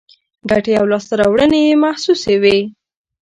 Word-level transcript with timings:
ګټې 0.49 0.73
او 0.79 0.85
لاسته 0.91 1.13
راوړنې 1.19 1.59
یې 1.67 1.73
محسوسې 1.83 2.35
وي. 2.41 2.57